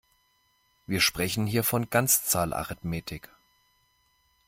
Wir 0.87 0.99
sprechen 0.99 1.45
hier 1.45 1.63
von 1.63 1.91
Ganzzahlarithmetik. 1.91 3.29